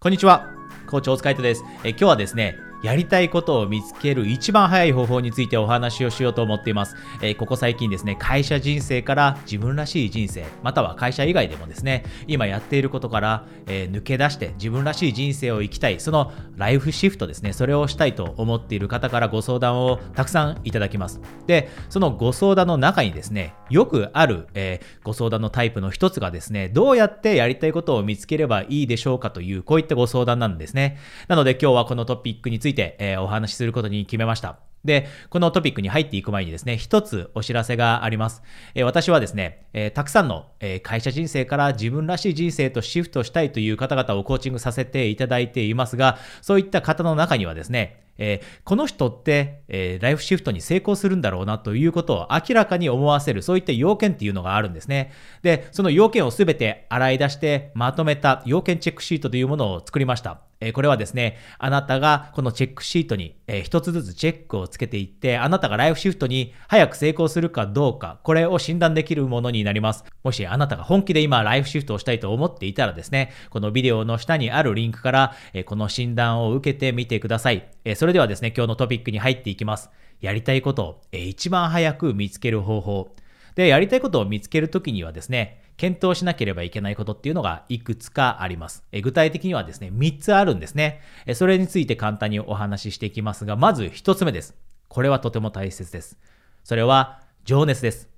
[0.00, 0.54] こんにちは。
[0.86, 1.64] コーチ大塚イトです。
[1.82, 6.94] え今日はですね、やりたいことを見つける一番早い方法についてお話をしようと思っています。
[7.20, 21.20] えー、ここ最近ですね、会社人生から自分らしい人生、または会社以外でもですね、今やっていることから、えー、抜け出して自分らしい人生を生きたい、そのライフシフトですね、それをしたいと思っている方からご相談をたくさんいただきます。
[21.46, 30.98] で、そのご相談の中にですね、よくある、えー、ご相談のタイプの一つがですね、どうやってやりたいことを見つければいいでしょうかという、こういったご相談なんですね。
[31.26, 34.58] なので今日はこのトピックについて、ついてえお話しすることに決めました。
[34.84, 38.42] で、このトピックに入っていく前にですね、一つお知らせがあります。
[38.74, 55.12] えー、私はですね、えー、たくさんの、えー、会社人生から自分らしい人生とシフトしたいという方々をコーチングさせていただいていますが、そういった方の中にはですね、えー、この人って、えー、ライフシフトに成功するんだろうなということを明らかに思わせる、そういった要件っていうのがあるんですね。
[55.42, 60.47] で、その要件をすべて洗い出してまとめた要件チェックシートというものを作りました。
[60.60, 70.04] えこれはですね、あなたがこのチェックシートに、えー、一つずつチェックをつけていって、あなたがライフシフトに早く成功するかどうか、これを診断できるものになります。
[70.24, 77.68] もしあなたが本気で今ライフシフトをしたいと思っていたらですね、このビデオの下にあるリンクから、えー、この診断を受けてみてください。
[77.84, 79.90] えー、それではですね、今日のトピックに入っていきます。
[80.20, 83.14] やりたいことを、え一番早く見つける方法。
[83.54, 88.84] で、やりたいことを見つけるときにはですね、検討しなければいけないことっていうのがいくつかあります。
[88.92, 91.34] え具体的にはですね、3つあるんですねえ。
[91.34, 94.54] それについて簡単にお話ししていきますが、まず1つ目です。
[94.88, 96.18] これはとても大切です。
[96.64, 98.08] それは情熱です。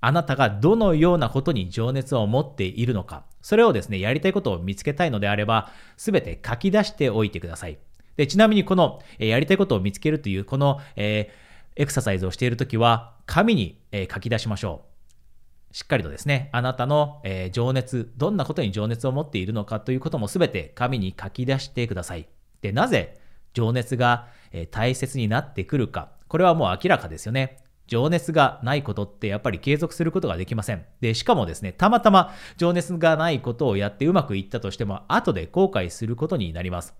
[0.00, 7.78] あなたがどのようなことに情熱を持っているのか、それをですね、やりたいことを見つけたいのであれば、すべて書き出しておいてください。
[8.16, 14.93] で、ちなみにこの、えやりたいことを見つけるという、この、えー、エクササイズをしているときは、紙に、え書き出しましょう。
[15.74, 22.28] しっかりとですね、あなたの、えー、情熱、どんなことに情熱を持っているのかということもすべて紙に書き出してください。
[22.62, 23.18] で、なぜ
[23.54, 26.12] 情熱が、えー、大切になってくるか。
[26.28, 27.58] これはもう明らかですよね。
[27.88, 30.84] 情熱がないことってやっぱり継続することができません。
[31.00, 36.94] で、しかもですね、たまたま情熱がないことをやってうまくいったとしても、後で後悔することになります。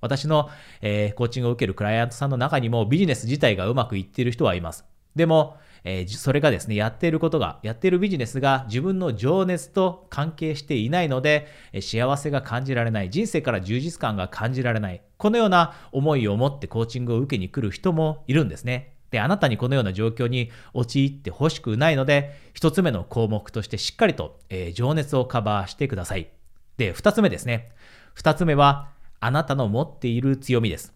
[0.00, 0.50] 私の、
[0.80, 4.84] えー、コーチングを受けるクライアントさんの中にもビジネス自体がうまくいっている人はいます。
[5.14, 5.58] でも、
[5.88, 18.94] えー、それがですね、やっていることが、やっているビジネスが自分の情熱と関係していないので、え、幸せが感じられない、人生から充実感が感じられない、このような思いを持ってコーチングを受けに来る人もいるんですね。
[19.12, 26.26] で、あなたにこのような状況に陥ってほしくないので、一つ目の項目としてしっかりと、えー、情熱をカバーしてください。
[26.78, 27.70] で、二つ目ですね。
[28.12, 28.88] 二つ目は、
[29.20, 30.92] あなたの持っている強みです。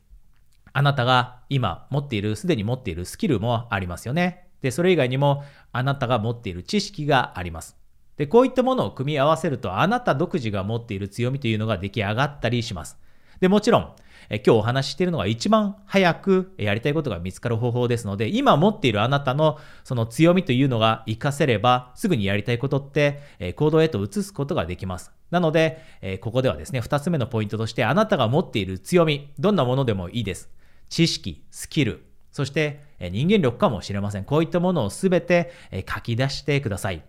[0.73, 4.50] あなたが今持っている、すでに持っているスキルもありますよね。
[4.63, 7.77] で、それ以外にもあなたが持っている知識があります。
[8.17, 12.99] で、こういったものを組み合わせると、あなた独自が持っている強みというのが出来上がったりします。
[13.41, 13.93] で、もちろん、
[14.29, 25.13] え今日お話ししているのは一番早くやりたいことが見つかる方法ですので、今持っているあなたのその強みというのが活かせれば、すぐにやりたいことって、え行動へと移すことができます。
[25.31, 30.51] なので、えここではですね、二つ目のポイントとして、あなたが持っている強み、どんなものでもいいです。
[30.91, 32.05] 知識、スキル、
[32.41, 34.25] そして人間力かもしれません。
[34.25, 35.53] こういったものをすべて
[35.87, 37.03] 書き出してください。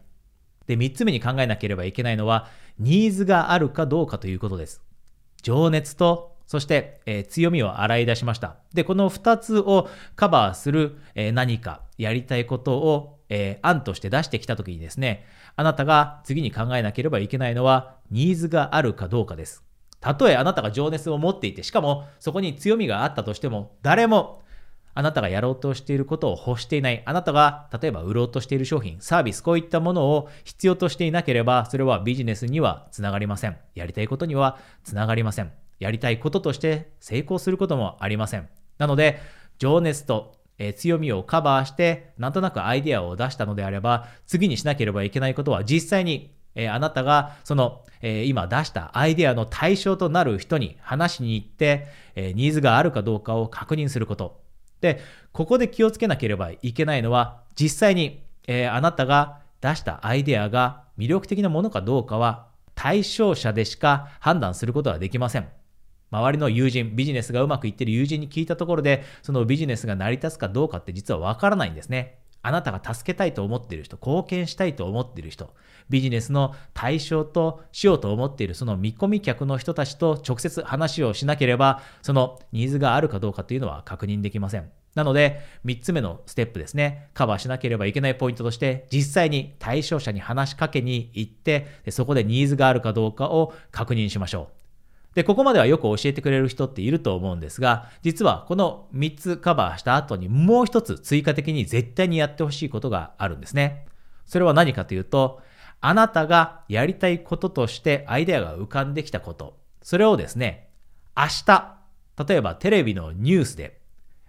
[0.68, 2.50] で、三つ目に考えなければいけないのは、
[2.80, 4.82] ニーズがあるかどうかということです。
[5.42, 8.58] 情熱と、そして、え、強みを洗い出しました。
[8.74, 9.88] で、この二つを
[10.18, 15.26] カバーする、え、何かやりたいことを、え、案として出してきたときにですね、
[15.56, 19.64] あなたが次に考えなければいけないのは、ニーズがあるかどうかです。
[20.02, 24.41] たとえあなたが情熱を持っていて、しかもそこに強みがあったとしても、誰も
[24.94, 33.58] あなたがやろうとしていることを欲していない、あなたが例えば売ろうとしている商品、サービス、こういったものを必要としていなければ、それはビジネスにはつながりません。
[33.76, 35.52] やりたいことにはつながりません。
[35.80, 38.48] やりたいこととして成功することもありません。
[38.78, 39.20] なので、
[39.58, 40.36] 情熱と
[40.76, 54.42] 強みをカバーして、なんとなくアイデアを出したのであれば、次にしなければいけないことは実際に、えあなたがその、え今出したアイデアの対象となる人に話しに行って、えニーズがあるかどうかを確認すること。
[54.82, 55.00] で、
[55.32, 65.48] ここで気をつけなければいけないのは、実際に、えー、あなたが出したアイデアが魅力的なものかどうかは、対象者でしか判断することはできません。
[66.10, 72.18] 周りの友人、ビジネスがうまくいっている友人に聞いたところで、そのビジネスが成り立つかどうかって実はわからないんですね。
[72.42, 75.54] あなたが助けたいと思っている人、貢献したいと思っている人、
[75.90, 84.70] ビジネスの対象としようと思っているその見込み客の人たちと直接話をしなければ、そのニーズがあるかどうかというのは確認できません。
[84.96, 87.10] なので、3つ目のステップですね。
[87.14, 94.61] カバーしなければいけないポイントとして、実際に対象者に話しかけに行って、そこでニーズがあるかどうかを確認しましょう。
[95.14, 103.86] で、ここまではよく教えてくれる人っていると思うんですが、実はこの3つカバーした後にもう一つ追加的に絶対にやってほしいことがあるんですね。
[104.26, 105.42] それは何かというと、
[105.82, 110.70] あなたがやりたいこととしてアイデアが浮かんできたこと、それをですね、
[111.18, 111.76] 明日、
[112.28, 113.82] 例えばテレビのニュースで、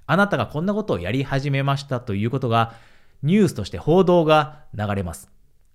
[0.06, 2.74] あなたがこんなことをやり始めましたということが、
[3.22, 5.30] ニュースとして報道が流れます。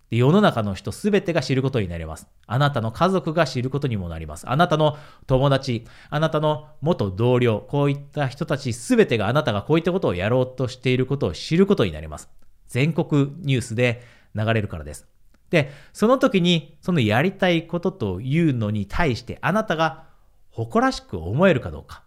[0.10, 2.28] 世の中の人すべてが知ることになります。
[2.46, 4.50] あなたの家族が知ることにもなります。
[4.50, 12.30] あなたの友達、あなたの元同僚、こういった人たちすべてがあなたがこういったことをやろうとしていることを知ることになります。
[12.68, 14.02] 全国ニュースで
[14.34, 15.08] 流れるからです。
[15.50, 20.06] で、その時にそのやりたいことというのに対してあなたが
[20.52, 22.04] 誇らしく思えるかどうか。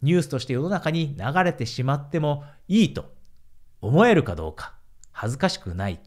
[0.00, 3.12] ニュースとして世の中に流れてしまってもいいと
[3.80, 4.74] 思えるかどうか。
[5.12, 6.00] 恥ずかしくない。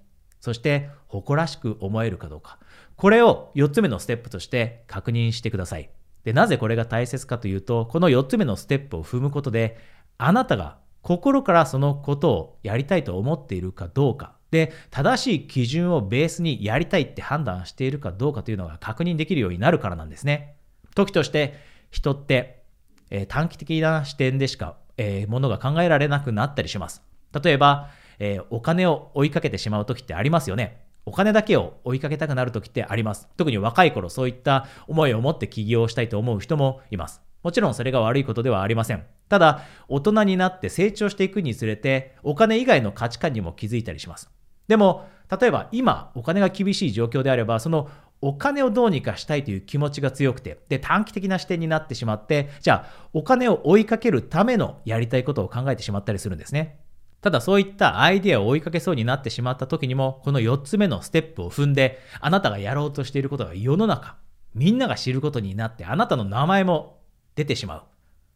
[0.45, 2.59] そして誇らしく思えるかどうか。
[2.97, 5.89] これを4つ目のステップとして確認してください。
[6.23, 9.75] で、なぜこれが大切かというと、この4つ目のステップを踏むことで、
[10.19, 20.57] あなたが心からそのことをやりたいと思っているかどうか、で、正しい基準をベースにやりたいって判断しているかどうかというのが確認できるようになるからなんですね。
[20.93, 21.55] 時として
[21.89, 22.61] 人って、
[23.09, 27.01] えー、短期的な視点でしか、えー、ものが考えられなくなったりします。
[27.43, 27.89] 例えば、
[28.19, 30.85] えー、お金を追いかけてしまう時ってありますよね。
[31.05, 33.27] お金だけを追いかけたくなる時ってあります。
[33.37, 37.21] 特に若い頃そういった思いを持って起業したいと思う人もいます。
[37.43, 39.03] もちろんそれが悪いことではありません。
[39.29, 44.31] ただ、大人になって成長していくにつれて、お金以外の価値観にも気づいたりします。
[44.67, 45.07] でも、
[45.39, 47.87] 例えば今、お金が厳しい状況であれば、その
[48.21, 56.79] お金をどうにかしたいという気持ちが強くて、で、短期的な視点になってしまって、じゃあ、お金を追いかけるためのやりたいことを考えてしまったりするんですね。
[57.25, 64.17] ただそういったアイデアを追いかけそうになってしまった時にも、この4つ目のステップを踏んで、あなたがやろうとしていることが世の中、
[64.53, 66.99] みんなが知ることになって、あなたの名前も
[67.33, 67.83] 出てしまう。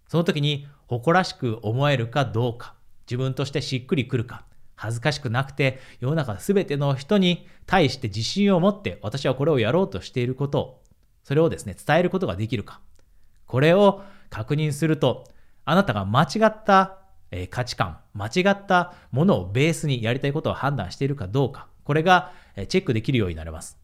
[0.08, 2.74] その時に誇らしく思えるかどうか、
[3.06, 10.82] 自分としてしっくりくるか、恥ずかしくなくて、世の中全ての人に対して自信を持って、私はこれをやろうとしていることを、
[11.22, 12.82] それをですね、伝えることができるか。
[13.46, 14.02] これを
[14.32, 15.26] 確認すると、
[15.64, 16.99] あなたが間違った
[17.32, 22.32] え価値観、間違ったものをベースにやりたいことを判断しているかどうか、これが
[22.68, 23.78] チェックできるようになります。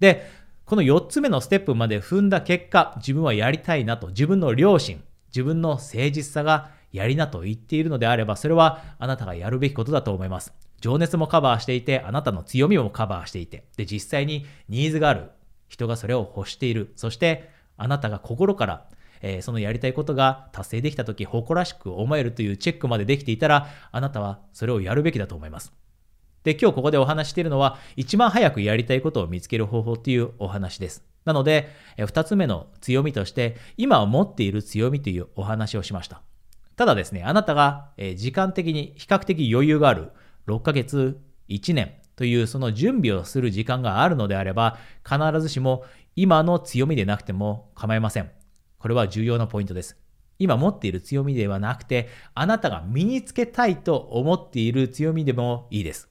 [0.00, 0.26] で、
[0.64, 10.52] この4つ目のステップまで踏んだ結果、自分はやりたいなと、自分の良心、自分の誠実さがやりなと言っているのであれば、それはあなたがやるべきことだと思います。
[10.80, 15.30] 情熱もカバーしていて、あなたの強みもカバーしていて、で、実際にニーズがある
[15.68, 16.92] 人がそれを欲している。
[16.96, 18.88] そして、あなたが心から
[19.22, 25.72] えー、そのやりたいことが達成できた時誇らしく思えるというチェックまでできていたらあなたはそれをやるべきだと思います。
[26.44, 31.04] で、今日ここでお話しているのは一番早くやりたいことを見つける方法っていうお話です。
[31.24, 36.22] なので、え2つ目の強みとして今持っている強みというお話をしました。
[36.76, 40.12] ただですね、あなたが、時間的に比較的余裕がある
[40.46, 41.18] 6ヶ月、
[41.48, 45.84] 1年というその準備をする時間があるのであれば必ずしも
[46.16, 48.30] 今の強みでなくても構いません。
[48.86, 49.96] これは重要なポイントです。
[50.38, 56.08] 今持っている強みではなくて、あなたが身につけたいと思っている強みでもいいです。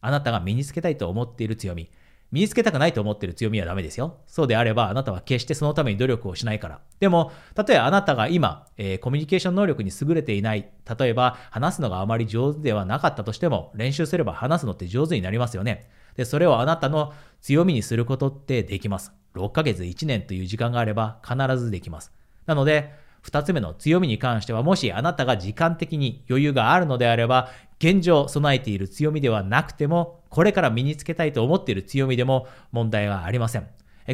[0.00, 1.92] あなたが身につけたいと思っている強み。
[2.32, 4.16] 身につけたくないと思っている強みはダメですよ。
[4.26, 6.80] そうであれば、あなたは決してそのために努力をしないから。
[6.98, 10.68] でも、例えばあなたが今、えー、コミュニケーション能力に優れていない。
[10.98, 15.88] 例えば、話すのがあまり上手ではなかったとしても、練習すれば話すのって上手になりますよね。
[16.16, 19.12] で、それをあなたの強みにすることってできます。
[19.38, 22.12] 6ヶ月1年という時間があれば必ずできます。
[22.46, 22.92] なので、
[23.24, 33.66] 2つ目の強みに関しては、もしあなたが時間的に余裕があるのであれば、現状備えている強みではなくても、これから身につけたいと思っている強みでも問題はありません。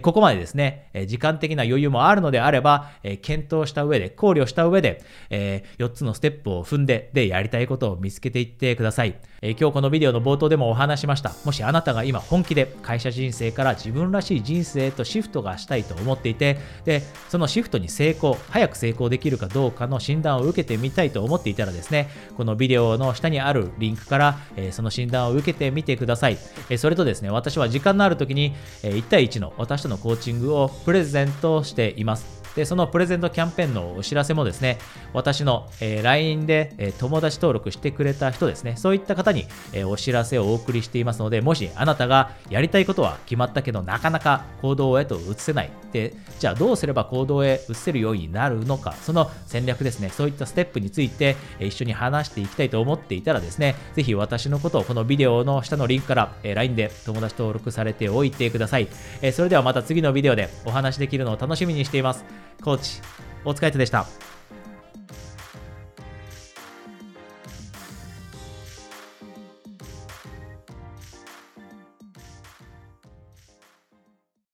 [0.02, 2.90] ここまでですね、時間的な余裕もあるのであれば、
[3.22, 9.14] 検討した上で、考慮した上で、4つのステップを踏んで、で、やりたいことを見つけていってください。
[9.42, 11.32] 今日このビデオの冒頭でもお話しました。
[11.44, 24.38] もしあなたが今本気で会社人生から自分らしい人生へとシフトがしたいと思っていて、で、そのシフトに成功、早く成功できるかどうかの診断を受けてみたいと思っていたらですね、このビデオの下にあるリンクから、
[24.72, 26.38] その診断を受けてみてください。
[26.78, 32.34] それとですね、私は時間のある時に1対1の私のコーチングをプレゼントしています。
[32.54, 34.78] で、そのプレゼントキャンペーンのお知らせもですね、
[35.12, 45.70] 私の、えー、LINE で、えー、友達登録してくれた人ですね、そういった方に、えー、お知らせをお送りしていますので、もしあなたがやりたいことは決まったけど、なかなか行動へと移せない。
[45.92, 58.86] で、じゃあどうすれば行動へ移せるようになるのか、その戦略ですね、そういったステップについて、えー、一緒に話していきたいと思っていたらですね、ぜひ私のことをこのビデオの下のリンクから、えー、LINE で友達登録されておいてください。
[59.22, 62.24] えー、それではまたた次のビデオでお話できるのを楽しみにしています。
[62.62, 63.02] コーチ、
[63.44, 64.33] お疲れ様でした。